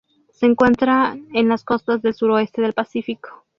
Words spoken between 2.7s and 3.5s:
Pacífico.